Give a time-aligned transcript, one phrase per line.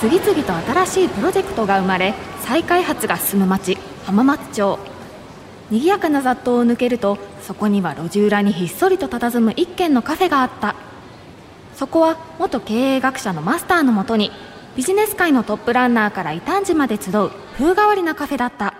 [0.00, 4.78] 次々と新しいプロジェクトが生まれ再開発が進む町浜松町。
[5.70, 10.76] 賑やかな雑踏を抜けるとそこには路地裏にひっそりと佇む一軒のカフェがあった。
[11.74, 14.30] そこは元経営学者のマスターのもとに
[14.76, 18.74] ビジネス界のトップランナーから異端児まで集う風変わりなカフェだった。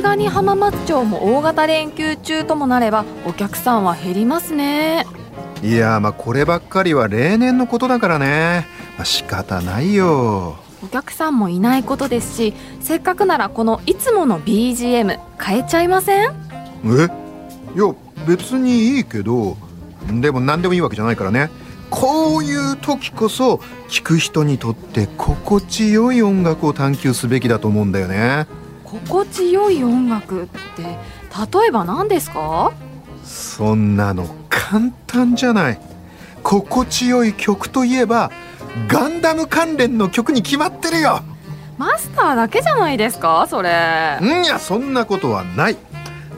[0.00, 5.04] すがに浜松町も大型連休中ともなればお客さんは減りますね。
[5.62, 10.56] いやまあこればっかりは例年のことだからね、まあ、仕方ないよ。
[10.82, 16.30] お客さんもいないことですしせっかくならこのいつもの BGM 変えちゃいません？
[16.86, 16.88] え？
[17.76, 17.94] いや
[18.26, 19.58] 別にいいけど
[20.10, 21.50] でも何でもいいわけじゃないからね。
[21.90, 28.46] こういう時こそ聴く人にとって心地よい音楽を探求すべきだと思うんだよね
[28.90, 32.72] 心地よい音楽って例えば何ですか？
[33.24, 35.80] そんなの簡単じゃない。
[36.42, 38.30] 心地よい曲といえば
[38.88, 41.20] ガンダム関連の曲に決まってるよ。
[41.78, 44.18] マスターだけじゃないですかそれ。
[44.20, 45.76] んいやそんなことはない。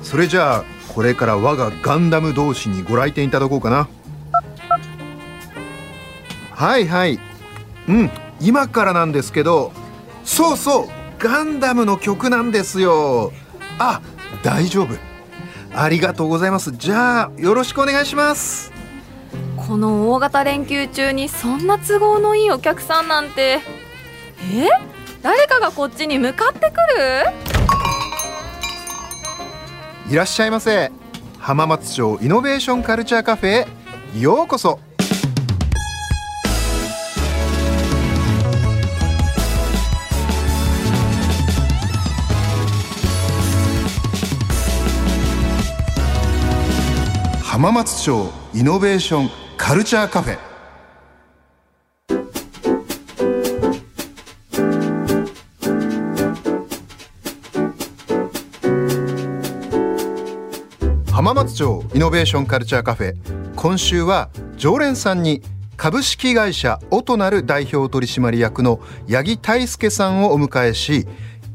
[0.03, 3.89] それじゃあこれから我がガンダム同士にご来店いただこうかな。
[6.51, 7.19] はいはい。
[7.89, 9.73] うん今からなんですけど
[10.25, 10.89] そうそう
[11.23, 13.33] ガンダムの曲なんですよ。
[13.79, 14.03] あ
[14.43, 14.97] 大丈夫。
[15.73, 16.73] ありがとうございます。
[16.73, 18.73] じゃあよろしくお願いします。
[19.57, 23.61] この大型連休中にそんな都合のいいお客さんなんて。
[24.53, 24.69] え？
[25.23, 26.75] 誰かがこっちに向かってく
[30.09, 30.13] る？
[30.13, 30.91] いらっしゃいませ。
[31.39, 33.67] 浜松町イノベーションカルチャーカフェ
[34.17, 34.81] へようこそ
[47.63, 50.39] 浜松町イノベーションカルチャーカフェ。
[61.13, 63.55] 浜松町イノベーションカルチャーカフェ。
[63.55, 65.41] 今週は常連さんに
[65.77, 71.07] 株式会社オトナル代表取締役の八木大輔さんをお迎えし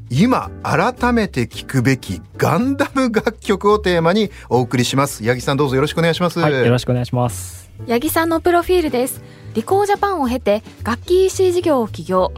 [0.10, 5.24] 今改めて聞くべきガンダム楽曲をテーマにお送りします。
[5.24, 7.70] 八木さんどうぞよろしくお願いします、はい、よろしくお願いします。
[7.88, 9.22] 八木さんのプロフィールです。
[9.54, 12.32] リコージャパンを経て楽器 EC 事業を起業。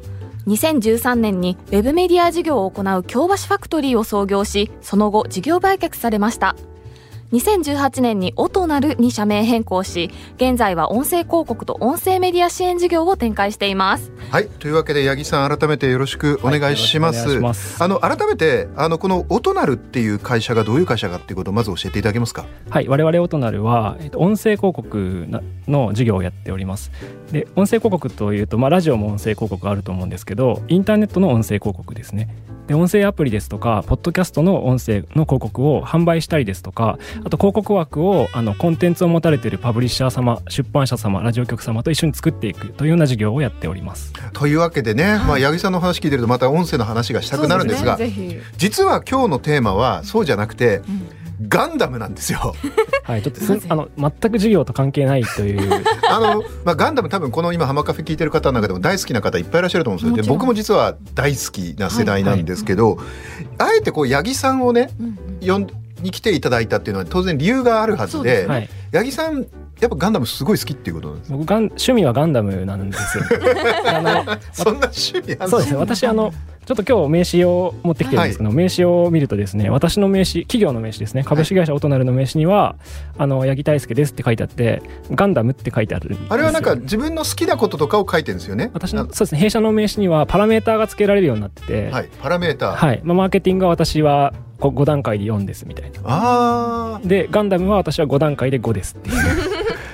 [0.48, 6.56] 2013年にウェブメディア事業を行う京橋ファクトリーを創業しその後事業売却されました
[7.32, 14.12] 2018年にオトナルに社名変更し現在は音声広告と音声メディア支援事業を展開しています。
[14.32, 14.48] はい。
[14.48, 17.28] というわけで八木さん改めてよろしくお願いします。
[17.28, 22.46] はいます、あの改めてあのこのオトナルっていう会社がどういう会社かっていうことをまず教えていただけますか？
[22.70, 22.88] はい。
[22.88, 25.28] 我々オトナルは、えっと、音声広告
[25.68, 26.92] の事業をやっております。
[27.32, 32.28] で音声広告というと、まあ、ラジオも音声広告あると思うんですけどインターネットの音声広告ですね。
[32.66, 44.14] で音声アプリですとかポッドキャストの音声の広告を販売したりですとかあと広告枠をあのコンテンツを持たれているパブリッシャー様出版社様ラジオ局様と一緒に作っていくというような事業をやっております。
[44.34, 51.10] というわけでね、まあ、八木さんの話聞いてるとまた音声の話がしたくなるんですが、ね、実は今日のテーマはそうじゃなくて、うん
[51.48, 52.54] ガンダムなんですよ。
[53.04, 55.84] はい、ちょっとあの全く授業と関係ないという。
[56.10, 60.24] あのまあガンダム多分この今浜カフェ聞いてる方の中でも大好きな方いっぱいいらっしゃると思うんですよ。
[60.24, 62.98] で僕も実は大好きな世代なんですけど、はい。
[62.98, 63.08] はい、
[63.58, 64.90] あえてこう八木さんをね、
[65.42, 65.68] 呼ん
[66.02, 69.48] に来ていただいたっていうのは当然理由があるはずで、はい、八木さん
[69.80, 73.24] やっぱガンダムすごい好きっていうことなんです僕ガン趣味はガンダムなんですよ。
[73.88, 75.78] あのそんな趣味そうですね。
[75.78, 76.34] 私あの
[76.70, 81.24] ちょっと今日名刺を持ってきてるんですけど、はい、名刺を見るとですね私の名刺企業の名刺ですね。
[81.24, 82.76] 株式会社オトナルの名刺には、はい、
[83.18, 88.70] あの八木大輔ですって書いてあってガンダムって書いてあるあれはなんか自分の好きなこととかを書いてるんですよね？
[88.76, 89.40] 私のそうですね。
[89.40, 92.76] 弊社の名刺にはパラメーターが付けられるようになってて、はい、パラメーター。
[92.76, 96.00] はい、まあ、マーケティングは私は5段階で4ですみたいな。
[96.06, 99.16] あでガンダムは私は5段階で5ですっていう。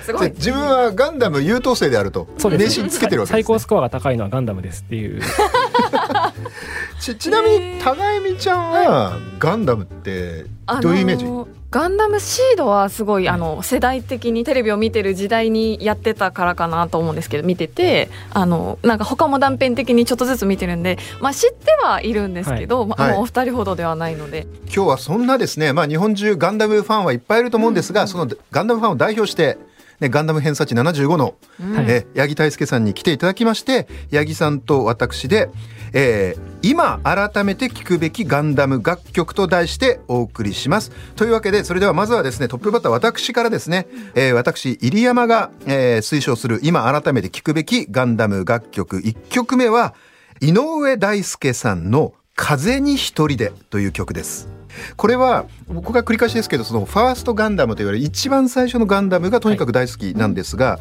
[0.06, 2.28] すごい自分はガンダム優等生であると。
[2.44, 5.20] 名刺につけてるわけです、ね、最高スコアが高いのはガンダムですっていう
[7.00, 10.46] ちちなみに高恵美ちゃんはガンダムって
[10.82, 29.58] どういうイメージ、あのー、ガンダムシードはすごいあの世代的にテレビを見てる時代にやってたからかなと思うんですけど見ててあのなんか他も断片的にちょっとずつ見てるんで、まあ、知ってはいるんですけど、はい、まあ、お二人ほどではないので、今日はそんなですね、まあ、日本中ガンダムファンはいっぱいいると思うんですが、うんうん、そのガンダムファンを代表して
[30.00, 31.76] ね、ガンダム偏差値75の、うん。
[31.88, 35.50] えー八木大輔さんに来ていただきまして八木さんと私で、
[35.94, 40.92] えー今改めて聞くべきガンダム楽曲と題してお送りします。
[41.16, 48.98] というわけでそれではまずはですねトップバッター私からですね、えー私入山が、えー推奨する今改めて聞くべきガンダム楽曲。
[48.98, 49.94] 1曲目は
[50.42, 54.55] 井上大輔さんの「風に一人で」という曲です。
[54.98, 60.80] これは僕が繰り返しですけどそのファーストガンダムと言われる一番最初のガンダムがとにかく大好きなんですが、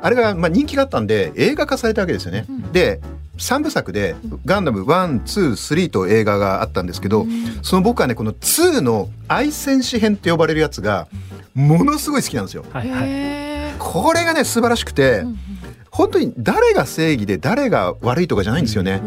[0.00, 2.46] あれがまあ人気があったんで映画化されたわけですよね。
[2.72, 3.00] で
[3.38, 7.26] 3部作で「ガンダム123」と映画があったんですけど、
[7.62, 11.08] その僕はねこの2の愛戦士編って呼ばれるやつが
[11.54, 12.64] ものすごい好きなんですよ。
[12.72, 13.08] はいはい。
[13.08, 15.24] へこれがね素晴らしくて、
[15.90, 19.02] 本当に誰が正義で誰が悪いとかじゃないんですよね。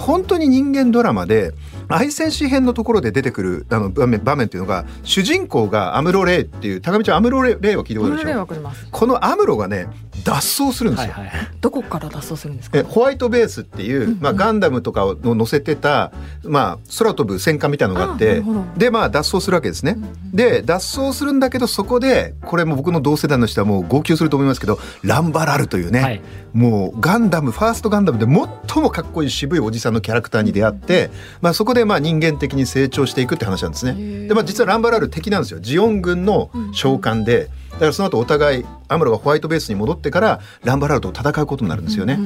[0.00, 1.52] 本当に人間ドラマで
[1.92, 8.38] 愛戦士編のところで出てくるあの場面場面っていうのが主人公がアムロ・レイっていう高見ちゃんアムロ・レイレイは聞いたことあるでしょ？
[8.38, 8.86] わかります。
[8.90, 9.86] このアムロがね
[10.24, 11.12] 脱走するんですよ。
[11.12, 12.78] はいはいどこから脱走するんですか？
[12.78, 16.12] えホワイトベースっていう、まあ、ガンダムとかを乗せてた、
[16.42, 18.42] まあ、空飛ぶ戦艦みたいなのがあって
[18.76, 19.96] でまあ脱走するわけですね。
[20.32, 26.22] で脱走するんだけどそこでこれも僕の同世代の人はもう号泣すると思いますけどランバラルというね、はい。
[26.52, 31.10] もうガンダムファーストガンダムで最もかっこいい渋いおじさんのキャラクターに出会って、
[31.40, 34.28] まあ、そこでまあ人間的に成長していくって話なんですね。
[34.28, 35.60] でまあ実はランバラル敵なんですよ。
[35.60, 37.50] ジオン軍の召喚で。
[37.72, 42.18] だからその後お互いアムロがホワイトベースに戻ってからランバラルと戦うことになるんですよね。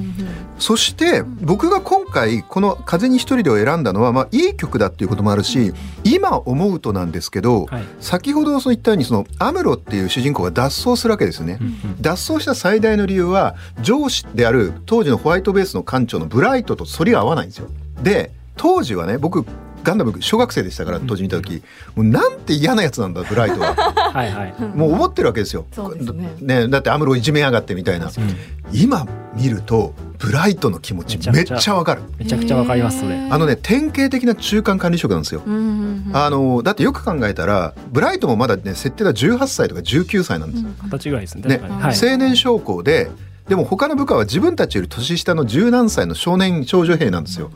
[0.59, 5.73] そして僕が今回この「風に一人で」を選んだのは、まあ、いい曲だっていうこともあるし
[6.03, 7.85] 今思うとなんですけど、はい。
[8.01, 11.61] 先ほどそう言ったようにそのアムロっていう主人公が脱走するわけですよね。
[12.01, 17.69] 脱走した最大の理由は上司である当時のホワイトベースの艦長のブライトと反りが合わないんですよ。
[18.03, 19.45] で当時はね僕
[19.87, 21.63] ガンダム小学生でしたから当時見た時
[21.95, 23.75] もうなんて嫌なやつなんだブライトは
[24.13, 25.65] はいはいもう思ってるわけですよ。
[25.73, 26.11] そうです
[26.41, 28.11] ねだってアムロいじめやがってみたいな。
[28.73, 29.07] 今
[29.37, 32.03] 見るとブライトの気持ちめっめちゃわかる。
[32.19, 35.43] めちゃくちゃわかりますそれあのね典型的な中間管理職なんですよ。
[36.13, 40.71] あのだってよく考えたらブライトもまだね設定が18歳とか19歳なんですよ。
[40.83, 43.09] 二十歳ぐらいですねねはい青年将校で
[43.49, 47.53] でも他の部下は自分たちより年下の十何歳の少年少女兵なんですよ。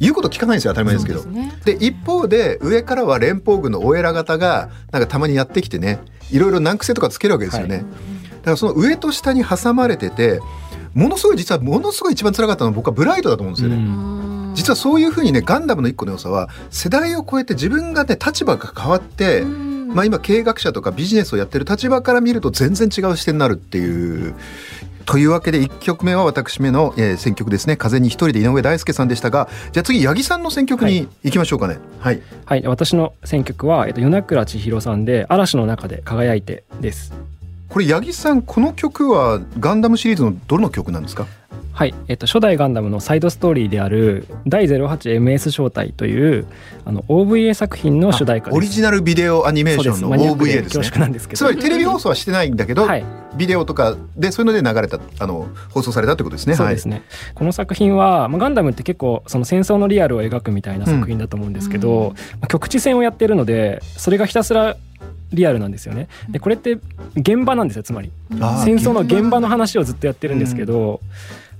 [0.00, 1.18] 言うこと聞かないんですよ当たり前ですけど。
[1.18, 6.00] ですねで一方で上からは連邦軍のお偉方がなんかたまにやってきてね
[6.30, 7.76] いろいろ難癖とかつけるわけですよね。
[7.76, 7.84] はい
[8.40, 10.40] だからその上と下に挟まれてて
[10.94, 13.76] ものすごい実はものすごい一番辛かったのは僕はブライトだと思うんですよね。
[13.76, 24.34] うん実はそういうふうにねガンダムの一個の良さは世代を超えて自分がね立場が変わって、まあ、今経営学者とかビジネスをやってる立場から見ると全然違う視点になるっていう。
[25.10, 31.78] というわけで1曲目は私めの、えー選曲ですね「風に一人で井上大輔さんでしたがじゃあ次八木さんの選曲に行きましょうかね。
[31.98, 32.62] はい、はい。
[32.64, 37.12] 私の選曲はえっと米倉千尋さんで嵐の中で輝いてです
[37.70, 41.26] これ八木さんこの曲はガンダムシリーズのどの曲なんですか？
[41.72, 46.46] はい、えっと、初代ガンダムのサイドストーリーである第 08MS 招待という
[46.84, 48.56] あの OVA 作品の主題歌です。
[48.56, 50.78] オリジナルビデオアニメーションの OVA です。
[50.78, 51.38] 恐縮ねなんですけど。
[51.38, 53.04] つまりテレビ放送はしてないんだけど、はい。
[53.36, 56.56] ビデオとかでそういうので流れたあの放送されたってことですね。
[56.56, 57.02] そうですね、
[57.36, 64.76] この作品は、まあ、ガンダムって結構その戦争のリアルを描くみたいな作品だと思うんですけど、まあ局地戦をやってるのでそれがひたすら
[65.32, 66.08] リアルなんですよね。
[66.28, 66.78] でこれって
[67.16, 71.00] 現場なんですよつまり戦争の現場の話をずっとやってるんですけど、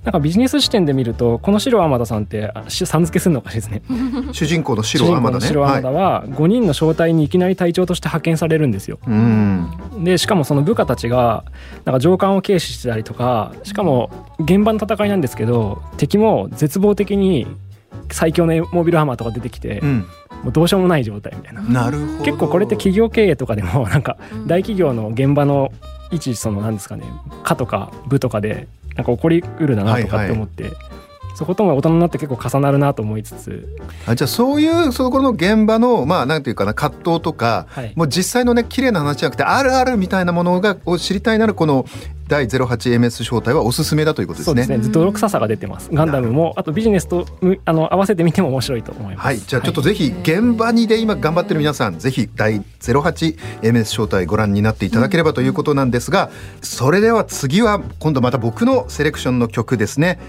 [0.03, 3.83] なんかビジネス視点で見るとこの白天田さんってさん付けするのおかしいです ね。
[4.31, 5.47] 主人公の白主人公の天田ね。
[5.47, 8.97] 白天田は5人の招待にいきなり隊長として派遣されるんですよ。
[9.05, 9.67] うん
[9.99, 11.43] でしかもその部下たちが
[11.85, 17.45] なんか上官を軽視してたりとかしかも現場の戦いなんですけど敵も絶望的に
[18.11, 20.05] 最強のモビルハンマーとか出てきて、うん、
[20.43, 21.61] もうどうしようもない状態みたいな。
[21.61, 22.23] なるほど。
[22.23, 24.17] 結構これって企業経営とかでもなんか
[24.47, 25.71] 大企業の現場の
[26.11, 27.05] 一そのなんですかね
[27.43, 30.71] 課とか部とかでなんか起こりうるだなとかって思って、
[31.35, 33.67] そことも大人になって結構重なるなと思いつつ、
[34.05, 37.93] あじゃあそういうそこの現場のまあなんていうかな葛藤とか、はい。
[37.95, 41.85] もう実際のね綺麗な話じゃなくてあるあるみたいなものがを知りたいならこの
[42.27, 44.63] 第 08MS 招待はおすすめだということですね。
[44.63, 44.93] そうですね。
[44.93, 45.89] 泥臭さが出てます。
[45.91, 49.25] ガンダムもあとビジネスとむあの合わせてみても面白いと思います。
[49.25, 56.29] はい、じゃあちょっとぜひ現場にで今頑張ってる皆さん、ぜひ第 08MS 招待ご覧になっていただければということなんですが、
[56.61, 60.19] それでは次は今度また僕のセレクションの曲ですね。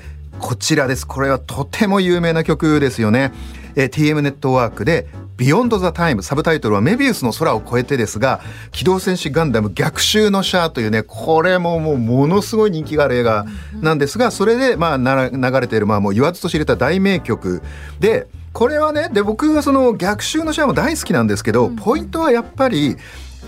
[0.43, 1.07] こちらです。
[1.07, 3.33] これはとても有名な曲ですよね。
[3.77, 5.07] えー TM ネットワークで
[5.37, 13.47] ビヨンドザタイムサブタイトルはメビウスの空を越えてですが機動戦士ガンダム逆襲のシャアというねこれももうものすごい人気がある映画
[13.81, 17.63] なんですがそれでまあな流れているまあもう言わずと知れた大名曲
[17.99, 22.97] でこれはねで僕はその逆襲のシャアも大好きなんですけど、ポイントはやっぱり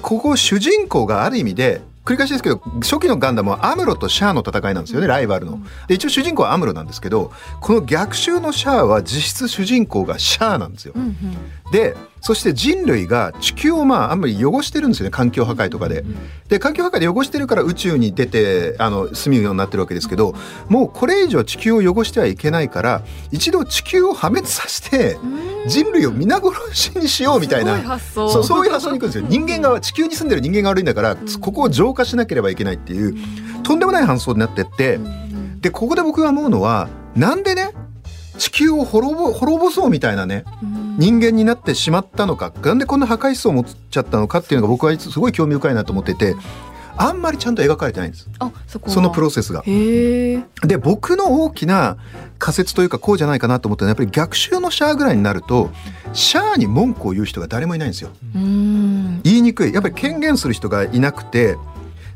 [0.01, 5.61] ここ主人公がある意味で繰り返しですけど初期のガンダムはアムロとシャアの戦いなんですよねライバルの。
[5.89, 10.95] で一応主人公はアムロなんですけどこの逆襲のシャアは実質主人公がシャアなんですよ。
[11.73, 15.11] でそして人類が地球をまああんまり汚してるんですよね。
[15.11, 16.07] 環境破壊とかで。
[16.49, 20.35] で環境破壊で汚してるから宇宙に出てあの住むようになってるわけですけど
[20.71, 25.19] もうこれ以上地球を汚してはいけないから一度地球を破滅させて
[25.67, 29.27] 人類を皆殺しにしようみたいなそうそういう発想に行くんですよ。
[29.29, 33.15] 人間が地球に住んでる人間が悪いんだからここを浄化しなければいけないっていう
[33.65, 34.99] とんでもない発想になってって
[35.61, 37.73] でここで僕が思うのはなんでね
[38.39, 40.45] 地球を滅ぼ滅ぼそうみたいなね
[40.99, 46.35] 人間になってしまったのかなんでこんな破壊思想を持っちゃったのかっていうのが僕はすごい興味深いなと思ってて
[46.97, 48.29] あんまりちゃんと描かれてないんです。
[48.39, 48.93] あそこは。
[48.93, 49.63] そのプロセスが。
[49.65, 51.97] で僕の大きな
[52.39, 55.71] 仮説というかこうじゃないかなと思ったのはやっぱり逆襲のシャアぐらいになると
[56.13, 58.11] シャアに文句を言う人が誰もいないんですよ。
[58.35, 59.21] うん。
[59.23, 59.75] 言いにくい。
[59.75, 61.57] やっぱり権限する人がいなくて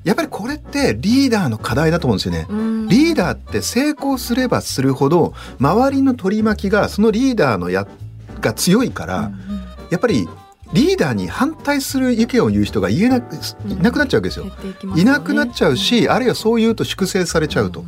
[0.04, 2.46] やっぱりこれってリーダーの課題だと思うんですよね。
[2.88, 7.86] うんリーダーって成功すればするほど周りの取り巻きがそのリーダーのや
[8.40, 9.30] が強いから、
[9.90, 10.28] やっぱり
[10.72, 14.46] リーダーに反対する意見を言う人が言えなくいなくなっちゃうわけですよ。
[14.96, 17.84] いなくなっちゃうしあるいはそう言うと粛清されちゃうと。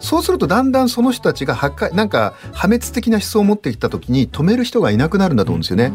[0.00, 5.92] そうするとだんだんその人たちが破壊なんか破滅的な思想を持ってきた時に止める人がいなくなるんだと思うんですよね。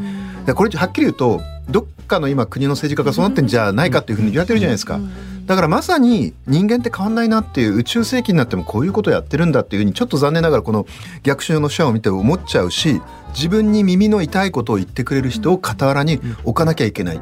[0.54, 5.00] これはっきり言うとどっかの今国の政治家がそうなってんじゃないかっていうふうに言われてるじゃないですか。
[5.48, 10.86] だからまさに人間って変わんないなっていう宇宙世紀になってもこういうことやってるんだっていうふうにちょっと残念ながらこの
[11.24, 17.20] 逆襲のシャアを見て思っちゃうし自分に耳の痛いことを言ってくれる人を傍らに置かなきゃいけないっ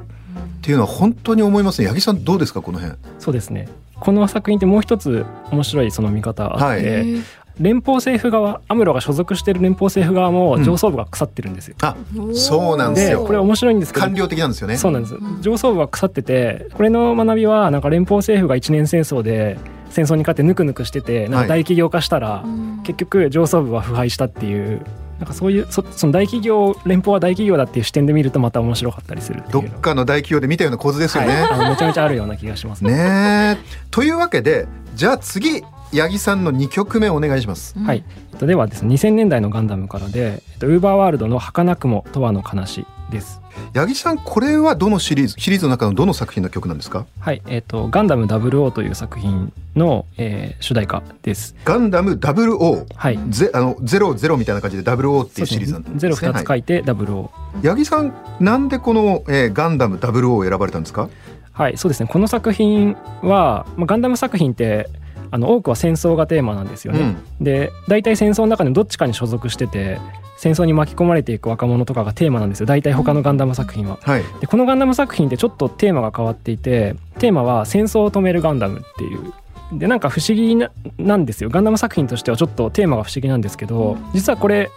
[0.61, 1.87] ていうのは本当に思いますね。
[1.87, 2.97] 八木さんどうですかこの辺？
[3.19, 3.69] そうですね。
[3.99, 7.21] この作品ってもう一つ面白いその見方あって、はい
[7.59, 11.75] 連邦政府側アムロが所属している連邦政府側も上層部が腐ってるんですよ。
[11.81, 11.95] あ
[12.33, 13.21] そうなんですよ。
[13.21, 14.77] でこれ面白いんですけど官僚的なんですよね。
[14.77, 15.15] そうなんです。
[15.15, 15.41] うん。
[15.41, 19.57] 上層部が腐っててこれの学びはなんか連邦政府が一年戦争で
[19.89, 22.81] 戦争に勝ってぬくぬくしててなんか大企業化したら、うん。
[22.83, 24.81] 結局上層部は腐敗したっていう
[25.19, 31.33] なんかそういうそその大企業連邦は大企業だっていう視点で見るとまた面白かったりするどっかの大企業で見たような構図ですよね。
[31.33, 31.43] はい。
[31.51, 32.83] あのめちゃめちゃあるような気がします。
[32.83, 32.91] ね。
[32.91, 33.85] ねえ。
[33.91, 37.77] というわけでじゃあ次八木さんの2曲目お願いします。
[37.79, 43.41] はい、えっと、ではですね2000年代のガンダムからで「えっと、ウーバーワールドの儚くもとわの悲し」です。
[43.73, 47.05] 八木さんこれはどのシリーズシリーズの中のどの作品の曲なんですか？
[47.19, 51.55] はい、えっと、ガンダム00という作品の、えー主題歌です。
[51.63, 53.19] ガンダム00はい。
[53.29, 55.99] ゼあのゼロゼロみたいな感じで00っていうシリーズなんですね。
[55.99, 57.29] ゼロ二つ書はいいて00。
[57.63, 61.07] 八木さんなんでこの、えーガンダム00を選ばれたんですか？
[61.53, 62.09] はい、そうですね。
[62.11, 64.89] この作品は、まあ、ガンダム作品って
[65.35, 67.17] あの多くは戦争がテーマなんですよね。
[67.41, 69.99] で大体戦争の中でもどっちかに所属してて
[70.37, 73.99] 戦争に巻き込まれていく若者とかがテーマなんですよ大体他のガンダム作品は。
[74.01, 79.33] はいでこのガンダム作品ってちょっとテーマが変わっていてテーマは戦争を止めるガンダムっていう。
[79.73, 84.69] でなんか不思議ななんですよガンダム作品としてはちょっとテーマが不思議なんですけど実はこれ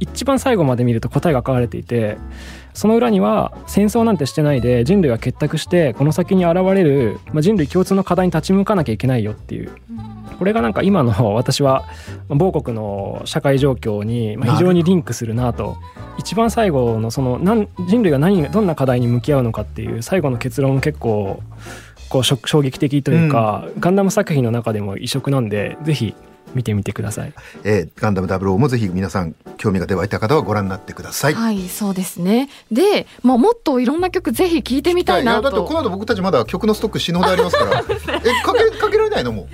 [0.00, 2.18] 一番最後まで見ると答えが書かれていて
[2.74, 9.70] その裏には戦争なんてしてないで人類が結託してこの先に現れる、まあ、人類共通の課題に立ち向かなきゃいけないよっていう。
[10.38, 11.86] これがなんか今の私は
[12.28, 15.76] まあ某国の社会状況にまあ非常にリンクするなと。
[16.18, 21.42] 一番最後のそのなん人類が何どんな課題に向き合うのかっていう最後の結論結構
[22.08, 26.14] こう衝撃的というか、ガンダム作品の中でも異色なんでぜひ
[26.54, 27.32] 見てみてください。
[27.64, 31.34] えーガンダム00もぜひ皆さん興味が出湧いた方はご覧になってください。
[31.34, 32.48] はい、そうですね。
[32.70, 35.44] で、まあ、もっといろんな曲ぜひ聴いてみたいなと。
[35.46, 39.48] やだってこの後僕たちまだ曲のストック死ぬほどありますから えかけかけられないのも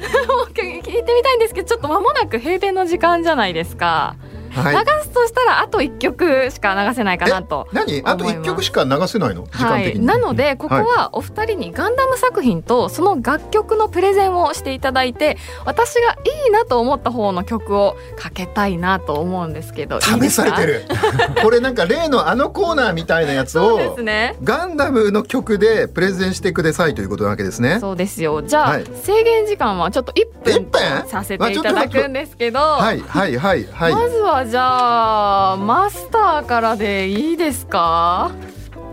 [0.54, 4.16] 聞 いてみたいんですけど、ちょっと間もなく閉店の時間じゃないですか。
[4.56, 4.76] うはい。
[4.76, 7.68] 流すとしたらあと1曲しか流せないかなと。
[7.72, 8.02] 何？
[8.04, 9.42] あと一曲しか流せないの？
[9.44, 16.12] 時間はい、的に、なのでここはお二人にガンダム作品とその楽曲のプレゼンをしていただいて私が
[16.44, 20.84] いいなと思った方の曲をかけたいなと思うんですけど試されてる。
[21.42, 24.36] これなんか例のあのコーナーみたいなやつをすね。
[24.42, 27.78] ガンダムの曲でプレゼンしてくださいということなわけですね。
[27.80, 28.42] そうですよ。
[28.42, 28.84] じゃあ、はい。
[29.02, 31.08] 制限時間はちょっと1分1分？
[31.08, 33.92] させていただくんですけど、はいはいはいはい。
[33.94, 38.30] まずはじゃあマスターからでいいですか？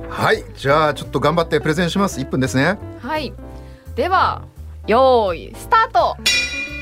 [0.10, 2.20] はいじゃあちょっと頑張ってプレゼンします。
[2.20, 2.77] 1分ですね。
[3.01, 3.34] はい。
[3.96, 4.44] では
[4.88, 6.18] 用意スタート。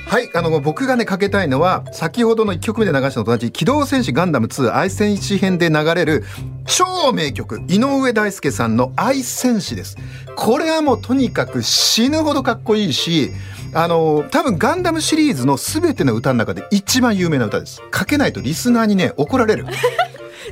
[0.10, 6.24] はいあの僕がねかけたいのは先ほどの1曲目で流したのと同じ「機動戦士ガンダム2愛戦士編」で流れる
[6.66, 9.98] 超名曲井上大輔さんの「愛戦士」です。
[10.38, 13.34] これはもうとにかく死ぬほどかっこいいし
[13.74, 17.82] あの多分ガンダムシリーズの全ての歌の中で一番有名な歌です。
[17.92, 19.66] かけないとリスナーにね怒られる。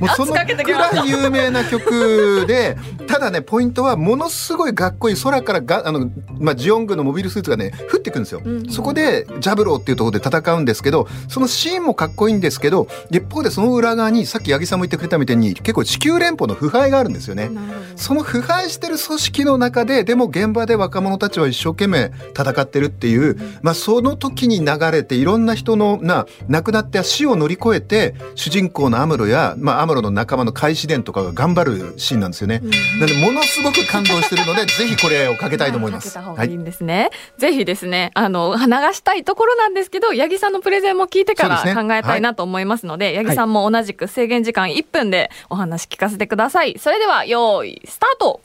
[0.00, 2.76] もうそのくらい有名な曲で
[3.06, 17.50] ただねポイントはものすごいかっこいい空からがあの、まあ、ジオン軍のモビルスーツがね降ってくるんですよ、うん、そこでジャブローっていうところで戦うんですけどそのシーンもかっこいいんですけど一方でその裏側にさっき八木さんも言ってくれたみたいに結構地球連邦の腐敗があるんですよね。
[17.96, 32.60] その腐敗してる組織の中ででも現場で若者たちは一生懸命戦ってるっていう、まあ、その時に流れていろんな人のな亡くなって死を乗り越えて主人公のアムロや、まあ、アムロの仲間の開始伝とかが頑張るシーンなんですよね。
[32.98, 36.18] なのでものすごく感動してるので ぜひこれをかけたいと思います。
[36.18, 37.10] はい、いいんですね。
[37.38, 38.62] ぜひですねあの流
[38.94, 46.76] したいところなんですけど八木さんのプレゼンも聞いてから考えたいなと思いますので、ねはい、八木さんも同じく制限時間1分でお話聞かせてください。
[46.80, 48.40] それでは用意スタート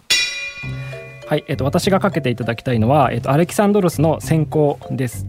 [1.32, 5.26] はい、えっと、私がかけていただきたいのは、えっと、アレキサンドロスの先行です。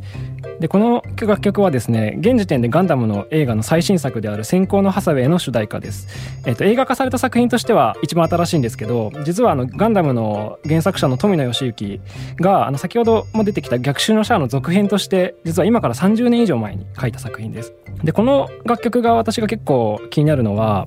[0.61, 6.09] でこの楽曲はですね現時点でガンダムの映画の最新作である「先行のハサウェイ」の主題歌です、
[6.47, 12.01] えっと、映画化された作品としては一番新しいんですけど実はあのガンダムの原作者の富野義行
[12.41, 17.75] があの先ほども出てきた「逆襲のシャア」の続編として実は今から30年以上前に書いた作品です。
[18.05, 20.87] でこの楽曲が私が結構気になるのは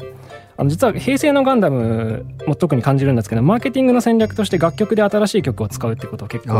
[0.57, 6.53] あの実は平成のガンダムも特に感じるんですけどマーケティングの戦略として楽曲で新しい曲を使うってことを結構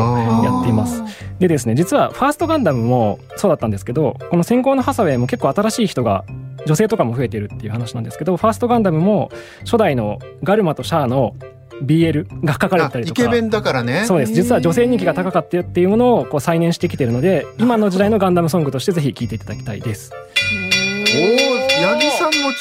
[0.44, 1.02] やっています。
[1.40, 6.26] でですね実はファーストガンダムもそうだったんですけどこの先行のハサウェイも結構新しい人が
[6.66, 11.36] 女性とかも増えてるっていう話なんですけどファーストガンダムも初代のガルマとシャアの
[11.84, 13.22] BL が書かれたりとか。
[13.22, 14.06] イケメンだからね。
[14.06, 14.34] そうです。
[14.34, 20.12] 実は女性人気が高かったっていうものをこう再燃してきてるので今の時代のガンダムソングとしてぜひ聴いていただきたいです。
[20.14, 22.12] おお八木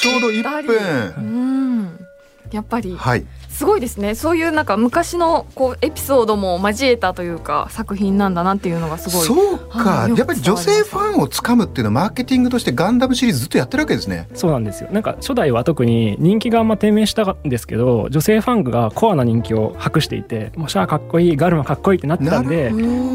[0.01, 1.99] ちょうど1分。
[2.51, 4.13] やっぱり、はい、すごいですね。
[4.15, 9.25] そういうなんか昔のこうエピソードも交えたというか作品なんだなっていうのがすごい。
[9.25, 14.29] そうか、やっぱり女性ファンをつかむっていうのはマーケティングとしてガンダムシリーズずっとやってるわけですね。
[14.35, 14.89] そうなんですよ。
[14.91, 22.71] なんか初代は特に人気があんま低迷したんですけど女性ファンがコアな人気を博していてもうシャアかっこいいガルマかっこいいってなってたんで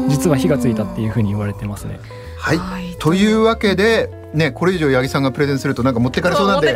[0.09, 1.99] 実は火がついたっていうふうに言われてますね。
[2.37, 6.73] はい、はい、というわけでね、これ以上八木さんがプレゼンするとなんか持ってかれそうなんで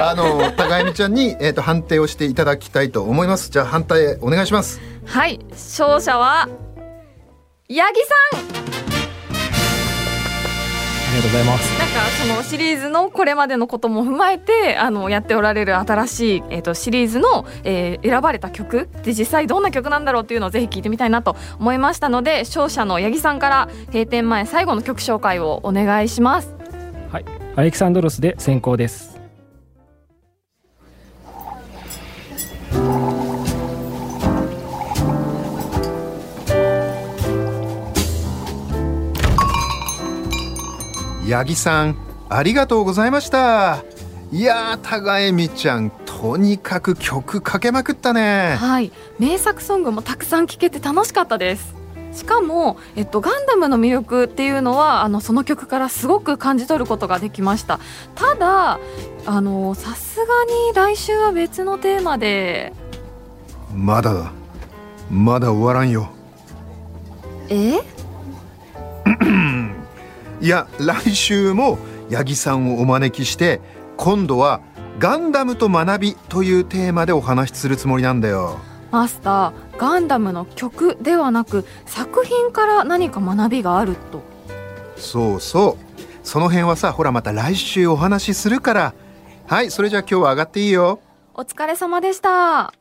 [0.00, 3.50] あの高みちゃんに、えーと、判定をしていただきたいと思います。
[3.50, 4.80] じゃあ反対お願いします。
[5.06, 6.48] はい勝者は
[7.68, 8.60] 八木さん。
[11.10, 11.78] ありがとうございます。
[11.78, 18.88] なんかそのシリーズのこれまでのことも踏まえてあのやっておられる新しい、えーと、シリーズの、えー、選ばれた曲。
[19.02, 26.50] で実際どんな曲なんだろうっていうのをぜひ聞いてみたいなと思いましたので勝者の八木さんから閉店前最後の曲紹介をお願いします。
[26.50, 26.59] はい
[27.56, 29.18] アレキサンドロスで先行です。
[41.28, 41.96] 八木さん
[42.28, 43.84] ありがとうございました。
[44.32, 48.56] いやー高恵美ちゃんとにかく曲かけまくったね。
[48.58, 48.92] はい。
[49.18, 51.79] 名作ソングもたくさん聴けて楽しかったです
[52.12, 57.78] しかも、えっと、ガンダムの魅力っていうのはあのその曲からすごく感じ取ることができました。
[58.14, 58.80] ただ
[59.26, 62.72] あのさすがに来週は別のテーマで。
[63.74, 64.32] まだだ。
[65.10, 66.10] まだ終わらんよ。
[67.48, 67.80] え？
[70.40, 71.78] いや来週も
[72.10, 73.60] 八木さんをお招きして
[73.96, 74.60] 今度は
[74.98, 78.58] 「ガンダムと学び」というテーマでお話しするつもりなんだよ
[78.90, 84.22] マスターガンダムの曲ではなく作品から何か学びがあると。
[84.96, 86.00] そうそう。
[86.22, 88.94] その辺はさほらまた来週お話しするから。
[89.46, 91.00] はいそれじゃあ今日は上がっていいよ。
[91.34, 92.72] お疲れ様でした。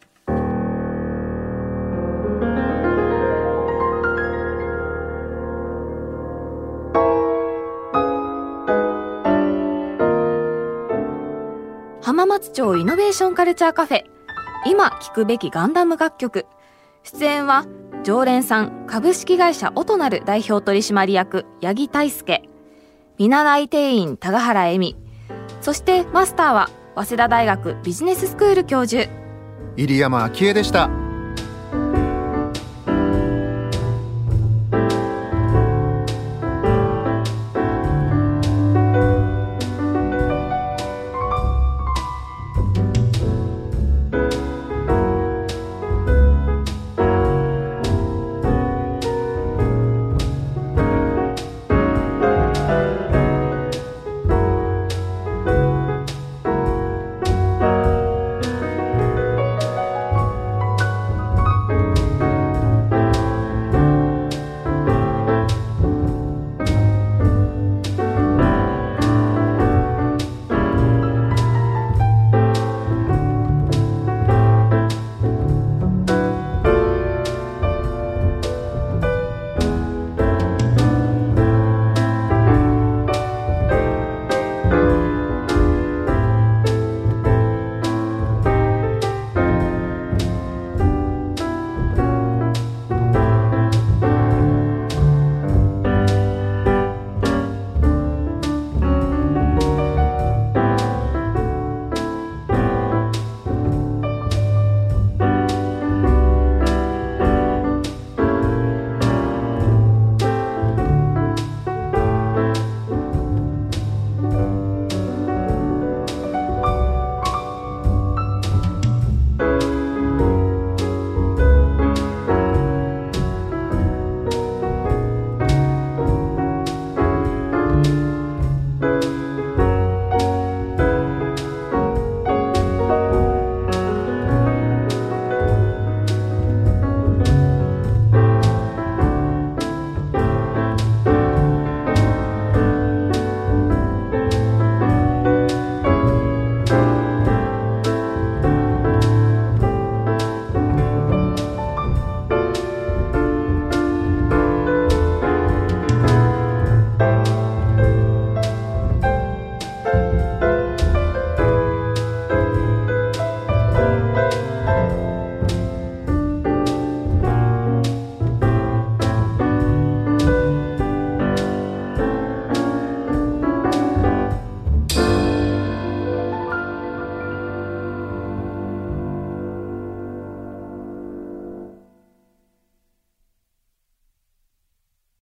[12.01, 14.03] 浜松町イノベーションカルチャーカフェ
[14.65, 16.45] 今聴くべきガンダム楽曲。
[17.03, 17.65] 出演は
[18.03, 22.43] 常連さん株式会社オトナル代表取締役八木大輔。
[23.17, 24.95] 見習い店員高原恵美。
[25.61, 29.09] そしてマスターは早稲田大学ビジネススクール教授。
[29.77, 31.08] 入山昭恵でした。